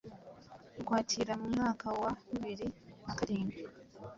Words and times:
Ukwakira 0.79 1.33
mu 1.41 1.47
mwaka 1.53 1.85
wa 2.01 2.11
bibiri 2.29 2.67
na 3.03 3.13
karindwi 3.17 3.59